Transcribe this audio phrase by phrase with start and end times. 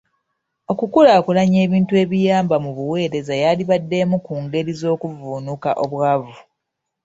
[0.71, 6.33] Okukulaakulanya ebintu ebiyamba mu buweereza yandibadde emu ku ngeri z'okuvvuunuka obwavu.